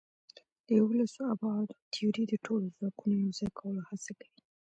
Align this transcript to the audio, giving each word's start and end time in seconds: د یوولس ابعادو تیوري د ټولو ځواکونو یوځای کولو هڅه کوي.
د 0.65 0.67
یوولس 0.79 1.13
ابعادو 1.33 1.75
تیوري 1.93 2.23
د 2.29 2.33
ټولو 2.45 2.65
ځواکونو 2.77 3.13
یوځای 3.23 3.49
کولو 3.59 3.81
هڅه 3.89 4.11
کوي. 4.19 4.41